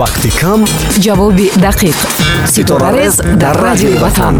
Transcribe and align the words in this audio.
вақти 0.00 0.30
кам. 0.40 0.60
Ҷавоби 1.04 1.46
дақиқ. 1.66 1.98
Ситорарез 2.54 3.14
дар 3.42 3.56
радиои 3.66 3.96
ватан 4.04 4.36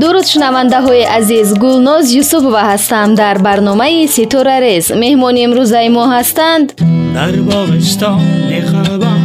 дуруд 0.00 0.26
шунавандаҳои 0.32 1.04
азиз 1.18 1.48
гулноз 1.62 2.06
юсупова 2.22 2.62
ҳастам. 2.70 3.08
Дар 3.22 3.36
барномаи 3.46 4.08
ситорарез 4.16 4.84
меҳмони 5.02 5.40
имрӯзаи 5.46 5.88
мо 5.96 6.04
ҳастанд. 6.14 6.66
Дар 7.16 7.34
боғистони 7.50 8.60
қалбам 8.70 9.20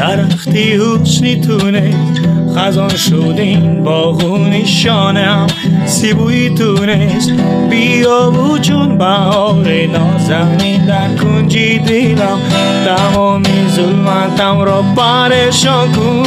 дарахти 0.00 0.64
ҳусни 0.80 1.34
خزان 2.56 2.96
شد 2.96 3.34
این 3.38 3.82
باغون 3.84 4.64
شانم 4.64 5.46
سیبوی 5.86 6.50
تونست 6.50 7.30
بیا 7.70 8.32
و 8.32 8.58
چون 8.58 8.98
بهار 8.98 9.86
نازنی 9.86 10.78
در 10.78 11.16
کنجی 11.16 11.78
دیدم. 11.78 12.38
تمامی 12.86 13.68
ظلمتم 13.70 14.60
را 14.60 14.84
پرشان 14.96 15.92
کن. 15.92 16.22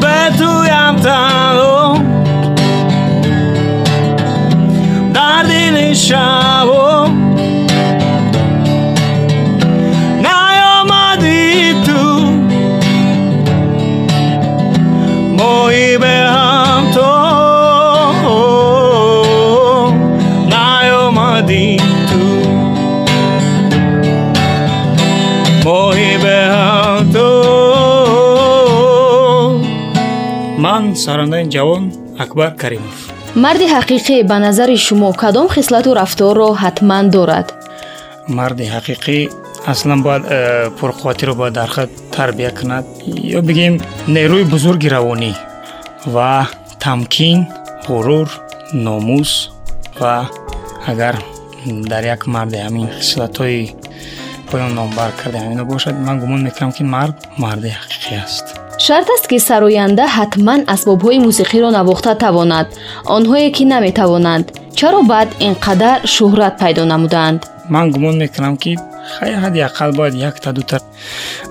به 0.00 0.36
تویم 0.38 0.96
تنو 0.96 1.98
در 5.14 5.42
دل 5.42 5.92
شبو 5.92 6.87
сарандаи 31.04 31.44
ҷавон 31.54 31.84
акбар 32.24 32.50
каримов. 32.62 32.98
Марди 33.44 33.66
ҳақиқӣ 33.76 34.16
ба 34.30 34.36
назари 34.46 34.76
шумо 34.86 35.10
кадом 35.22 35.46
хислату 35.54 35.90
рафторро 36.00 36.48
ҳатман 36.62 37.04
дорад? 37.14 37.46
Марди 38.38 38.64
ҳақиқӣ 38.74 39.18
аслан 39.72 40.02
бояд 40.02 40.24
э, 40.26 40.70
пурқувватиро 40.78 41.34
бояд 41.40 41.54
дар 41.60 41.70
худ 41.76 41.90
тарбия 42.16 42.50
кунад 42.58 42.84
ё 43.36 43.40
бигем 43.48 43.74
нерӯи 44.14 44.44
бузурги 44.52 44.88
равонӣ 44.94 45.32
ва 46.14 46.48
тамкин 46.84 47.38
ғурур 47.86 48.28
номус 48.72 49.30
ва 50.00 50.30
агар 50.86 51.16
дар 51.90 52.02
як 52.14 52.26
марде 52.26 52.58
ҳамин 52.66 52.86
хислатҳои 52.98 53.74
поён 54.50 54.72
номбар 54.78 55.10
карда 55.20 55.38
ҳамино 55.44 55.64
бошад 55.64 55.94
ман 56.06 56.20
гумон 56.20 56.40
мекунам 56.42 56.72
ки 56.76 56.82
мард 56.94 57.16
марди 57.42 57.68
ҳақиқӣ 57.80 58.14
аст 58.24 58.46
шарт 58.88 59.08
аст 59.14 59.26
ки 59.30 59.38
сароянда 59.48 60.04
ҳатман 60.16 60.60
асбобҳои 60.74 61.18
мусиқиро 61.28 61.68
навохта 61.78 62.12
тавонад. 62.24 62.66
Онҳое 63.16 63.48
ки 63.56 63.64
наметавонанд. 63.72 64.46
Чаро 64.78 65.00
баъд 65.12 65.28
ин 65.46 65.54
қадар 65.66 65.98
шӯҳрат 66.14 66.54
пайдо 66.62 66.82
намудаанд 66.92 67.40
ман 67.74 67.90
гумон 67.90 68.16
мекунам 68.22 68.56
ки 68.62 68.72
ҳадди 69.42 69.60
ақал 69.68 69.90
бояд 69.98 70.14
якта 70.14 70.52
дута 70.52 70.78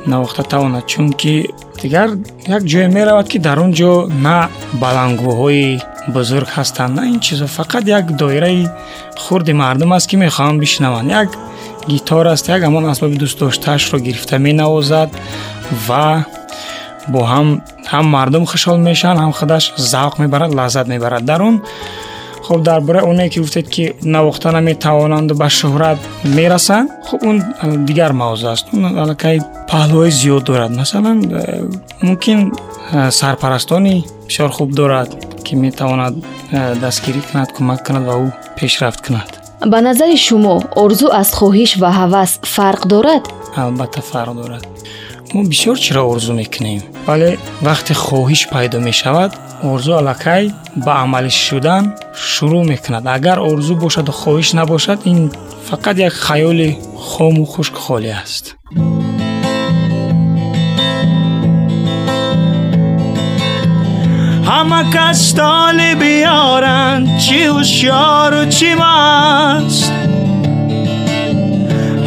навохта 0.05 0.43
тавонад 0.43 0.85
чунки 0.91 1.33
дигар 1.81 2.09
як 2.55 2.63
ҷое 2.71 2.87
меравад 2.97 3.27
ки 3.31 3.37
дар 3.47 3.57
он 3.65 3.71
ҷо 3.79 3.91
на 4.25 4.37
балангӯҳои 4.81 5.79
бузург 6.15 6.49
ҳастанд 6.57 6.95
на 6.97 7.03
ин 7.13 7.19
чизо 7.25 7.47
фақат 7.57 7.83
як 7.99 8.05
доираи 8.21 8.67
хурди 9.23 9.53
мардум 9.61 9.91
аст 9.97 10.07
ки 10.09 10.15
мехоҳанд 10.25 10.59
бишнаванд. 10.65 11.11
Як 11.21 11.29
гитор 11.91 12.25
аст 12.33 12.45
як 12.55 12.61
ҳамон 12.67 12.85
асбоби 12.91 13.17
дӯстдоштаашро 13.23 13.97
гирифта 14.07 14.35
менавозад 14.47 15.09
ва 15.87 16.25
бо 17.12 17.20
ҳам 17.32 17.46
ҳам 17.92 18.06
мардум 18.16 18.44
хушҳол 18.50 18.78
мешаванд 18.88 19.20
ҳам 19.20 19.32
худаш 19.38 19.64
завқ 19.92 20.14
мебарад 20.22 20.50
лаззат 20.58 20.86
мебарад 20.94 21.24
дар 21.30 21.40
он 21.42 21.56
хуб 22.42 22.62
дар 22.62 22.80
бораи 22.80 23.02
оне 23.02 23.28
ки 23.28 23.38
гуфтед 23.40 23.68
ки 23.68 23.94
навохта 24.02 24.50
наметавонанду 24.52 25.34
ба 25.34 25.48
шӯҳрат 25.58 25.98
мерасанд 26.24 26.90
хуб 27.08 27.20
он 27.30 27.36
дигар 27.86 28.12
мавзӯъ 28.12 28.52
аст 28.52 28.66
он 28.72 28.84
аллакай 29.02 29.40
паҳлӯҳои 29.70 30.10
зиёд 30.10 30.42
дорад 30.44 30.70
масалан 30.80 31.18
э, 31.24 31.70
мумкин 32.06 32.52
э, 32.92 33.10
сарпарастони 33.10 34.04
бисёр 34.28 34.50
хуб 34.50 34.70
дорад 34.74 35.08
ки 35.44 35.54
метавонад 35.54 36.14
э, 36.52 36.74
дастгирӣ 36.82 37.20
кунад 37.28 37.48
кӯмак 37.56 37.80
кунад 37.86 38.04
ва 38.08 38.14
ӯ 38.26 38.30
пешрафт 38.58 39.00
кунад 39.06 39.30
ба 39.66 39.80
назари 39.80 40.16
шумо 40.16 40.54
орзу 40.84 41.06
аз 41.20 41.28
хоҳиш 41.38 41.72
ва 41.82 41.90
ҳавас 42.00 42.30
фарқ 42.54 42.82
дорад 42.92 43.22
албатта 43.56 44.00
фарқ 44.12 44.34
дорад 44.40 44.64
мо 45.32 45.40
бисёр 45.52 45.76
чиро 45.84 46.02
орзу 46.12 46.32
мекунем 46.40 46.82
вале 47.06 47.30
вақте 47.66 47.92
хоҳиш 48.04 48.42
пайдо 48.52 48.78
мешавад 48.88 49.30
орзу 49.72 49.92
аллакай 50.00 50.44
ба 50.84 50.92
амалӣ 51.04 51.30
шудан 51.46 51.84
шурӯъ 52.30 52.62
мекунад 52.72 53.04
агар 53.16 53.38
орзу 53.50 53.74
бошаду 53.84 54.12
хоҳиш 54.20 54.48
набошад 54.58 54.98
ин 55.12 55.20
фақат 55.68 55.96
як 56.08 56.14
хаёли 56.26 56.70
хому 57.08 57.44
хушкхолӣ 57.52 58.10
аст 58.22 58.44
ҳама 64.48 64.82
кас 64.94 65.22
толе 65.38 65.90
биёранд 66.00 67.04
чӣ 67.22 67.40
ҳушёру 67.54 68.42
чӣ 68.56 68.70
маст 68.82 69.92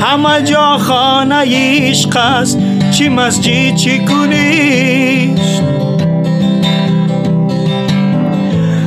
ҳама 0.03 0.35
ҷо 0.49 0.67
хонаи 0.85 1.65
ишқ 1.91 2.15
аст 2.35 2.57
چی 3.00 3.08
مسجد 3.08 3.74
چی 3.74 4.04
کنیش 4.04 5.60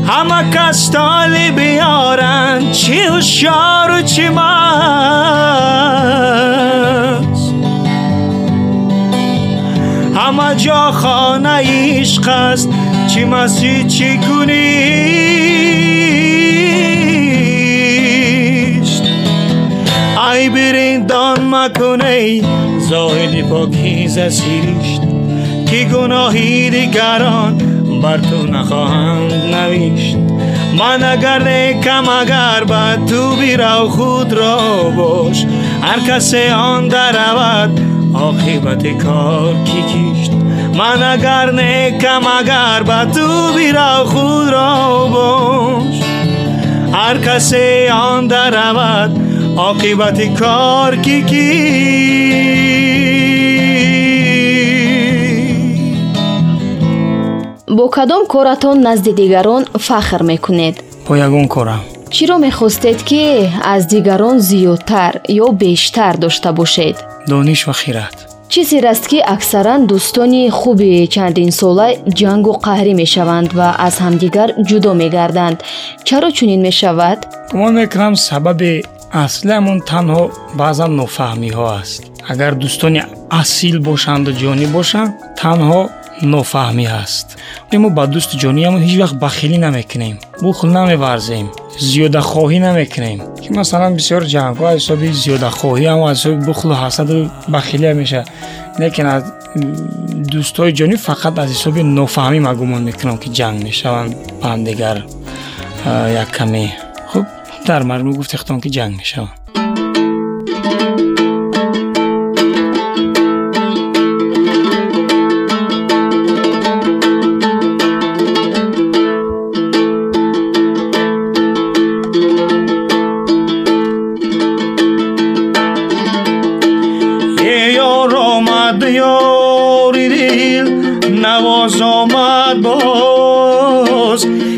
همه 0.07 0.49
کس 0.51 0.89
تالی 0.89 1.51
بیارن 1.51 2.71
چی 2.71 2.99
هوشیار 2.99 3.91
و 3.91 4.01
چی 4.01 4.29
مست؟ 4.29 4.43
همه 10.15 10.55
جا 10.55 10.91
خانه 10.91 11.61
عشق 11.99 12.27
است 12.27 12.69
چی 13.07 13.25
مسجد 13.25 13.87
چی 13.87 14.17
کنیش 14.17 14.43
ای 20.33 20.49
برین 20.49 21.05
دان 21.05 21.55
مکنه 21.55 22.62
زاهد 22.93 23.49
پاکیز 23.49 24.19
سیریشت 24.19 25.01
که 25.69 25.83
گناهی 25.83 26.69
دیگران 26.69 27.57
بر 28.01 28.17
تو 28.17 28.47
نخواهند 28.47 29.33
نویشت 29.33 30.17
من 30.79 31.03
اگر 31.03 31.43
نیکم 31.43 32.09
اگر 32.09 32.63
با 32.63 33.05
تو 33.05 33.35
بیرو 33.35 33.89
خود 33.89 34.33
را 34.33 34.83
باش. 34.97 35.45
هر 35.81 35.99
کسی 36.07 36.47
آن 36.47 36.87
درود 36.87 37.79
کار 39.03 39.55
کی 39.65 39.81
کشت. 39.81 40.31
من 40.77 41.03
اگر 41.03 41.51
نیکم 41.51 42.21
اگر 42.39 42.83
با 42.83 43.05
تو 43.05 43.53
بیرو 43.55 44.03
خود 44.05 44.49
را 44.49 45.07
باش. 45.07 46.01
هر 46.93 47.17
کسی 47.17 47.87
آن 47.87 48.27
درود 48.27 49.22
оқибати 49.57 50.27
кор 50.39 51.01
ки 51.03 51.23
ки 51.29 51.49
бо 57.67 57.89
кадом 57.89 58.25
коратон 58.25 58.81
назди 58.81 59.13
дигарон 59.13 59.65
фахр 59.79 60.23
мекунед? 60.23 60.75
Бо 61.07 61.15
ягон 61.15 61.47
корам 61.47 61.81
чиро 62.09 62.37
мехостед 62.37 63.03
ки 63.03 63.51
аз 63.63 63.85
дигарон 63.85 64.39
зиёдтар 64.39 65.21
ё 65.29 65.51
бештар 65.51 66.17
дошта 66.17 66.51
бошед? 66.53 67.05
Дониш 67.27 67.67
ва 67.67 67.73
хират. 67.73 68.27
Чизере 68.49 68.89
аст 68.89 69.07
ки 69.07 69.19
аксаран 69.35 69.81
дӯстони 69.87 70.49
хуби 70.49 71.07
чандинсола 71.13 71.87
ҷангу 72.19 72.53
қаҳрӣ 72.65 72.93
мешаванд 73.01 73.49
ва 73.57 73.69
аз 73.87 73.95
ҳамдигар 74.05 74.49
ҷудо 74.69 74.91
мегарданд. 75.01 75.57
Чаро 76.07 76.29
чунин 76.37 76.61
мешавад? 76.61 77.19
Гумон 77.51 77.73
мекунам 77.81 78.15
сабаби 78.15 78.83
асли 79.24 79.52
ҳамон 79.58 79.78
танҳо 79.92 80.22
баъзан 80.60 80.90
нофаҳмиҳо 81.00 81.66
аст 81.80 82.02
агар 82.32 82.52
дӯстони 82.62 83.00
асил 83.40 83.76
бошанду 83.88 84.30
ҷонӣ 84.42 84.66
бошанд 84.76 85.10
танҳо 85.42 85.80
нофаҳмӣ 86.34 86.86
ҳаст 86.94 87.26
мо 87.82 87.88
ба 87.96 88.04
дӯсти 88.14 88.34
ҷониамон 88.44 88.80
ҳеҷ 88.86 88.96
вақт 89.02 89.16
бахилӣ 89.24 89.58
намекунем 89.66 90.16
бухл 90.44 90.66
намеварзем 90.78 91.46
зиёдахоҳӣ 91.90 92.58
намекунем 92.68 93.18
ки 93.42 93.48
масалан 93.58 93.92
бисёр 93.98 94.22
ҷангҳо 94.34 94.64
аз 94.70 94.76
ҳисоби 94.78 95.08
зиёдахоҳӣ 95.22 95.86
ам 95.94 96.00
аз 96.10 96.16
ҳисоби 96.18 96.40
бухлу 96.48 96.74
ҳасаду 96.84 97.16
бахилӣ 97.54 97.88
мешавад 98.00 98.28
лекин 98.82 99.06
аз 99.14 99.22
дӯстҳои 100.32 100.72
ҷонӣ 100.78 100.96
фақат 101.08 101.34
аз 101.42 101.48
ҳисоби 101.54 101.80
нофаҳмӣ 101.98 102.38
ман 102.46 102.54
гумон 102.60 102.82
мекунам 102.88 103.16
ки 103.22 103.28
ҷанг 103.38 103.56
мешаванд 103.68 104.10
ба 104.40 104.46
ҳамдигар 104.52 104.96
як 106.22 106.28
каме 106.38 106.64
در 107.65 107.83
مرمو 107.83 108.13
گفت 108.13 108.33
اختام 108.33 108.59
که 108.59 108.69
جنگ 108.69 108.97
میشه. 108.97 109.42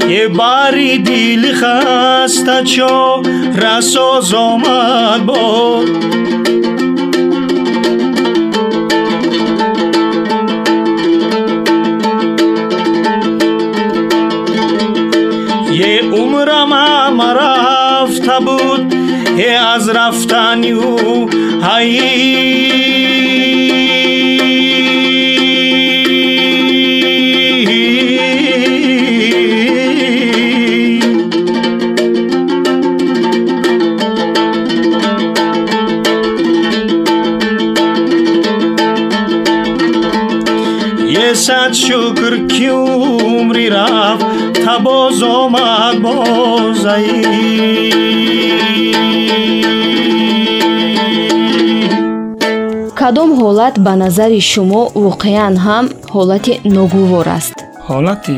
یه 0.10 0.28
باری 0.28 0.98
دیل 0.98 1.54
خسته 1.54 2.64
چا 2.64 3.22
رساز 3.56 4.34
آمد 4.34 5.26
باز 5.26 5.90
یه 15.74 16.02
عمرم 16.14 16.74
هم 16.74 17.22
رفته 17.22 18.40
بود 18.40 18.94
یه 19.38 19.52
از 19.52 19.90
رفتنی 19.90 20.74
و 20.74 21.28
یه 21.82 22.85
шукр 42.26 42.48
ки 42.48 42.70
умри 42.70 43.70
рафт 43.70 44.26
та 44.64 44.80
боз 44.80 45.22
омад 45.22 45.96
бозаи 46.02 47.24
кадом 53.00 53.30
ҳолат 53.40 53.76
ба 53.86 53.94
назари 54.04 54.42
шумо 54.52 54.82
воқеан 55.06 55.56
ҳам 55.66 55.86
ҳолати 56.14 56.54
ногувор 56.76 57.28
аст 57.38 57.58
ҳолати 57.90 58.38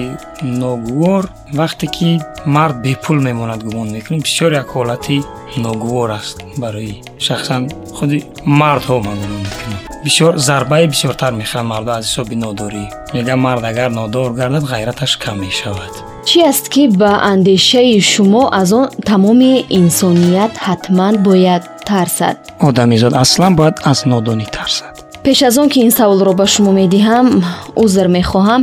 ногувор 0.62 1.24
вақте 1.60 1.86
ки 1.96 2.10
мард 2.46 2.76
бепул 2.86 3.18
мемонад 3.28 3.62
гумон 3.64 3.88
мекунем 3.96 4.22
бисёр 4.28 4.52
як 4.62 4.68
ҳолати 4.76 5.18
ногувор 5.66 6.10
аст 6.20 6.38
барои 6.64 6.96
шахсан 7.26 7.62
худи 7.96 8.18
мардҳо 8.62 8.96
ман 9.08 9.18
гумон 9.22 9.44
мекунам 9.50 9.82
бисёр 10.08 10.34
зарбаи 10.48 10.86
бисёртар 10.94 11.34
мехӯранд 11.42 11.70
мардо 11.74 11.92
аз 11.98 12.06
ҳисоби 12.08 12.36
нодорӣ. 12.44 12.86
Мегӯям 13.14 13.40
мард 13.48 13.64
агар 13.72 13.90
нодор 14.00 14.30
гардад 14.40 14.64
ғайраташ 14.74 15.12
кам 15.24 15.38
мешавад. 15.46 15.94
Чӣ 16.30 16.40
аст 16.52 16.66
ки 16.74 16.84
ба 17.02 17.12
андешаи 17.32 18.00
шумо 18.12 18.44
аз 18.62 18.70
он 18.80 18.86
тамоми 19.10 19.54
инсоният 19.80 20.54
ҳатман 20.68 21.14
бояд 21.28 21.64
тарсад? 21.90 22.38
Одамизод 22.68 23.14
аслан 23.24 23.54
бояд 23.60 23.78
аз 23.92 24.00
нодонӣ 24.12 24.46
тарсад 24.58 25.07
пеш 25.24 25.42
аз 25.44 25.58
он 25.58 25.70
ки 25.70 25.80
ин 25.80 25.92
саволро 25.92 26.34
ба 26.34 26.46
шумо 26.48 26.72
медиҳам 26.72 27.28
узр 27.76 28.08
мехоҳам 28.18 28.62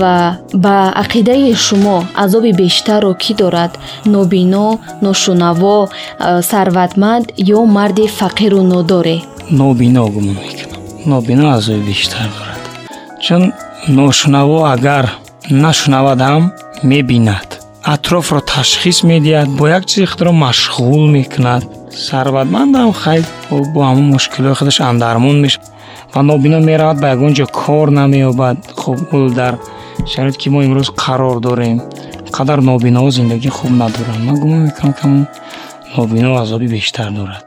ва 0.00 0.38
ба 0.64 0.76
ақидаи 1.02 1.54
шумо 1.66 1.96
азоби 2.22 2.52
бештарро 2.52 3.12
кӣ 3.22 3.32
дорад 3.40 3.72
нобино 4.14 4.66
ношунаво 5.02 5.76
сарватманд 6.50 7.26
ё 7.56 7.58
марди 7.76 8.06
фақиру 8.20 8.60
нодоре? 8.72 9.16
Нобино 9.50 10.06
гумон 10.14 10.38
мекунам. 10.44 10.80
Нобино 11.06 11.44
азоби 11.56 11.82
бештар 11.90 12.28
дорад. 12.36 12.62
Чун 13.24 13.52
ношунаво 13.88 14.58
агар 14.74 15.04
нашунавадам 15.50 16.52
мебинад. 16.82 17.48
Атрофро 17.82 18.40
ташхис 18.40 19.02
медиҳад 19.02 19.48
бо 19.58 19.68
як 19.68 19.84
чизи 19.86 20.06
худро 20.06 20.30
машғул 20.32 21.06
мекунад. 21.16 21.64
Сарватмандам 22.08 22.92
хай 22.92 23.24
бо 23.50 23.80
ҳамон 23.88 24.06
мушкилои 24.14 24.54
худаш 24.54 24.80
андармон 24.80 25.40
мешавад 25.40 25.73
ва 26.14 26.22
нобино 26.22 26.58
меравад 26.60 26.98
ба 27.00 27.08
ягон 27.14 27.32
ҷо 27.38 27.46
кор 27.60 27.88
намеёбад. 27.90 28.58
Хуб 28.80 28.98
ӯ 29.12 29.34
дар 29.38 29.54
шароите 30.12 30.38
ки 30.38 30.48
мо 30.50 30.58
имрӯз 30.66 30.88
қарор 31.02 31.40
дорем 31.40 31.78
қадар 32.36 32.58
нобиноҳо 32.70 33.10
зиндагии 33.18 33.56
хуб 33.58 33.70
надоранд 33.82 34.24
ман 34.26 34.36
гумон 34.42 34.60
мекунам 34.66 34.92
ки 34.96 35.00
ҳамон 35.04 35.26
нобино 35.96 36.30
азоби 36.42 36.66
бештар 36.76 37.08
дорад 37.18 37.46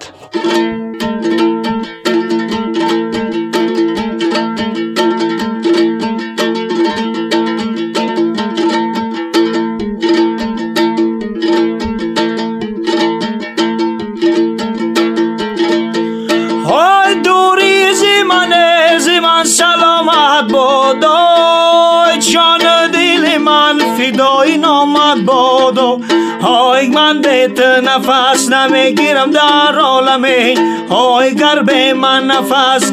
Oi 31.28 31.34
garbe 31.36 31.94
man 31.94 32.30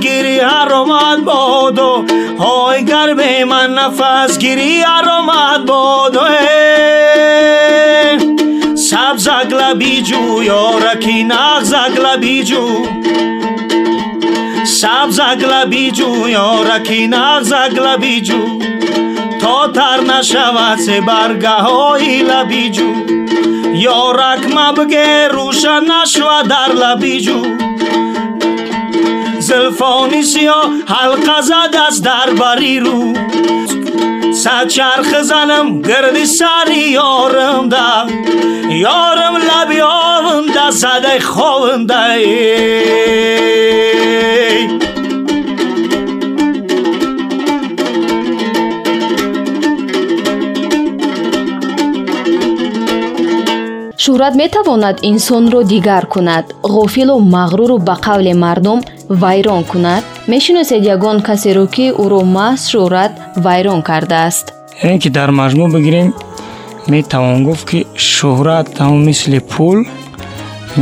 giri 0.03 0.39
aromat 0.41 1.25
bodo. 1.25 2.05
Oi 2.47 2.83
garbe 2.83 3.47
man 3.47 3.77
giri 4.41 4.83
aromat 4.83 5.65
bodo 5.65 6.25
eh. 6.27 8.19
Sab 8.75 9.17
zagla 9.27 9.75
biju 9.81 10.43
yo 10.45 10.81
raki 10.81 11.23
nag 11.23 11.63
zagla 11.63 12.17
biju. 12.25 12.65
Sab 14.67 15.11
zagla 15.11 15.65
biju 15.71 16.29
raki 16.65 17.07
nag 17.07 17.45
zagla 17.45 17.97
biju. 18.03 19.14
تا 19.45 19.69
تر 19.69 20.01
نشود 20.01 20.79
سه 20.79 21.01
برگه 21.01 21.49
های 21.49 22.23
لبیجو. 22.23 22.95
یارک 23.75 24.57
مبگه 24.57 25.29
روشن 25.29 25.81
نشوه 25.81 26.43
در 26.43 26.73
لبیجو. 26.73 27.43
زلفانی 29.39 30.23
سیا 30.23 30.63
حلقه 30.87 31.41
زد 31.43 31.77
از 31.89 32.03
دربری 32.03 32.81
رو. 32.81 33.15
صد 34.33 34.69
چرخ 34.69 35.23
زنم 35.23 35.83
گردی 35.83 36.27
سری 36.27 36.81
یارم 36.81 37.69
ده. 37.69 38.13
یارم 38.75 39.37
لبی 39.37 39.81
آونده 39.81 40.71
زده 40.71 41.21
خوانده 41.21 42.15
шӯҳрат 54.05 54.35
метавонад 54.43 54.97
инсонро 55.11 55.61
дигар 55.73 56.05
кунад 56.15 56.47
ғофилу 56.75 57.15
мағруру 57.37 57.77
ба 57.89 57.95
қавли 58.07 58.33
мардум 58.45 58.81
вайрон 59.23 59.63
кунад? 59.73 60.03
Мешиносед 60.33 60.83
ягон 60.95 61.19
касеро 61.29 61.65
ки 61.75 61.87
ӯро 62.03 62.21
маҳз 62.37 62.61
шӯҳрат 62.71 63.13
вайрон 63.45 63.81
кардааст. 63.89 64.47
Ин 64.89 64.97
ки 65.03 65.09
дар 65.17 65.31
маҷмӯъ 65.41 65.67
бигирем 65.75 66.09
метавон 66.93 67.39
гуфт 67.47 67.65
ки 67.71 67.79
шӯҳрат 68.13 68.67
ҳамон 68.83 69.03
мисли 69.09 69.39
пул 69.53 69.79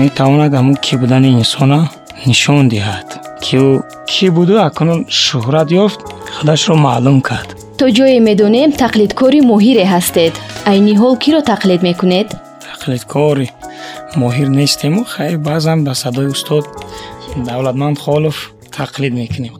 метавонад 0.01 0.53
ҳамон 0.59 0.77
кӣ 0.85 0.95
будани 1.03 1.31
инсона 1.41 1.81
нишон 2.29 2.65
диҳад. 2.73 3.09
Ки 3.45 3.55
ӯ 3.67 3.69
кӣ 4.13 4.27
буду 4.37 4.55
акнун 4.69 5.01
шӯҳрат 5.23 5.69
ёфт 5.85 6.01
худашро 6.37 6.75
маълум 6.87 7.19
кард. 7.29 7.49
То 7.79 7.85
ҷое 7.97 8.19
медонем 8.29 8.71
тақлидкори 8.83 9.41
моҳире 9.51 9.85
ҳастед. 9.95 10.33
Айни 10.71 10.93
ҳол 11.01 11.15
киро 11.23 11.41
тақлид 11.53 11.83
мекунед 11.91 12.29
тақлидкори 12.82 13.48
моҳир 14.22 14.48
нестему 14.60 15.02
хайр 15.14 15.36
баъзан 15.48 15.80
ба 15.88 15.94
садои 16.04 16.28
устод 16.36 16.66
давлатманд 17.48 17.98
холов 18.06 18.38
тақлид 18.78 19.14
мекунем 19.22 19.56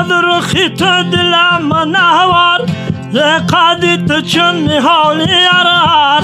از 0.00 0.10
رخی 0.10 0.68
تو 0.68 1.02
دلم 1.12 1.74
نهوار 1.96 2.60
قدی 3.52 3.96
تو 3.96 4.20
چون 4.20 4.70
حالی 4.70 5.32
ارار 5.58 6.22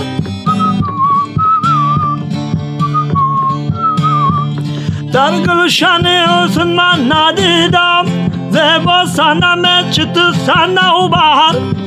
در 5.12 5.40
گلشن 5.40 6.06
حسن 6.06 6.68
من 6.68 7.12
ندیدم 7.12 8.04
زیبا 8.50 9.06
سنم 9.06 9.90
چه 9.90 10.04
تو 10.04 10.32
سنه 10.32 10.92
و 10.92 11.08
بهر 11.08 11.79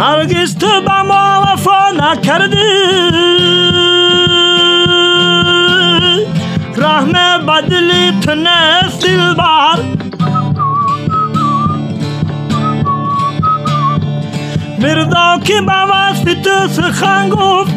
هرگز 0.00 0.58
تو 0.58 0.80
به 0.80 1.02
ما 1.02 1.42
وفا 1.42 1.90
نکردی. 1.90 2.56
رحم 6.76 7.12
بدلی 7.46 8.12
تو 8.20 8.34
نیست 8.34 9.06
دلبر 9.06 9.78
مردا 14.78 15.38
که 15.44 15.60
به 15.60 15.72
واسط 15.72 16.42
تو 16.42 16.68
سخن 16.68 17.28
گفت 17.28 17.74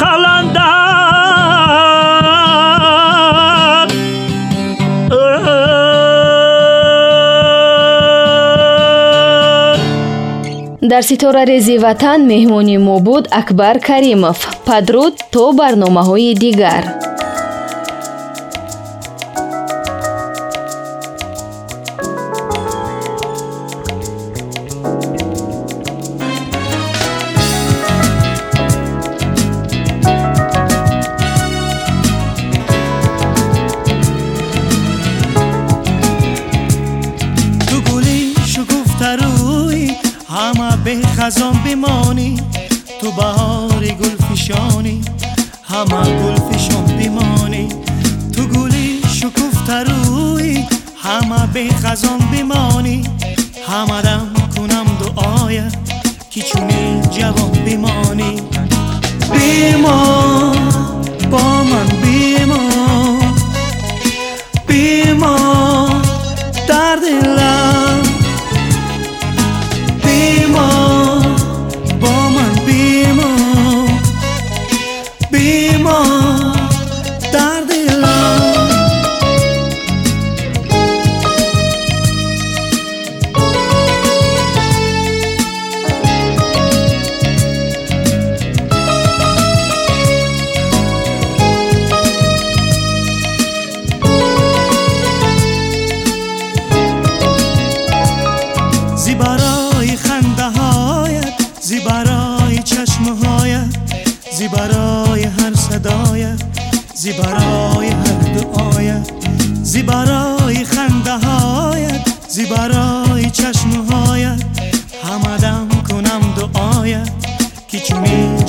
қаландар 0.00 0.80
дар 10.90 11.02
ситорарези 11.10 11.76
ватан 11.84 12.20
меҳмони 12.32 12.76
мо 12.86 12.96
буд 13.06 13.24
акбар 13.40 13.76
каримов. 13.88 14.38
Падруд 14.66 15.14
то 15.32 15.44
барномаҳои 15.60 16.32
дигар. 16.44 16.82
خزان 40.96 41.52
بمانی 41.52 42.36
تو 43.00 43.10
بهار 43.10 43.84
گل 43.84 44.16
فشانی 44.16 45.02
همه 45.70 46.22
گل 46.22 46.34
فشان 46.34 46.84
بمانی. 46.84 47.68
تو 48.36 48.46
گلی 48.46 49.02
شکوفت 49.14 49.70
روی 49.70 50.64
همه 51.02 51.46
به 51.46 51.68
خزان 51.68 52.18
بمانی. 52.18 53.02
همه 53.68 54.02
دم 54.02 54.32
کنم 54.56 54.84
دعای 55.00 55.62
که 56.30 56.42
چونی 56.42 57.02
جوان 57.10 57.50
بمانی. 57.50 58.42
بیمان 59.32 60.59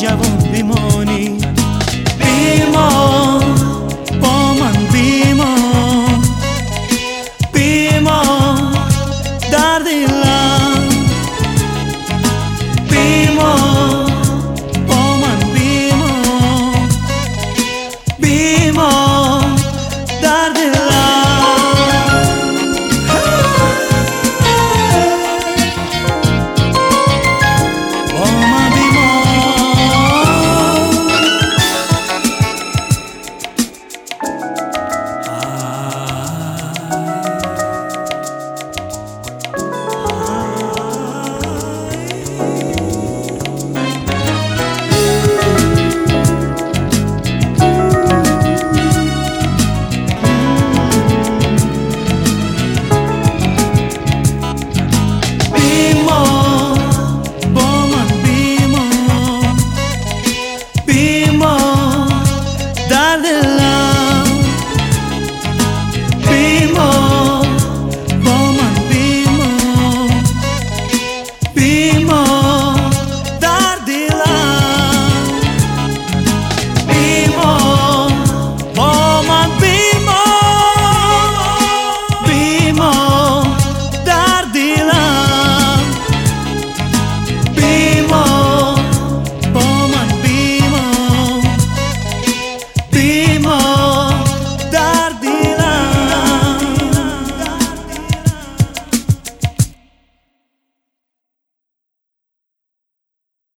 de 0.02 0.08
avon 0.08 0.38
limone 0.52 1.01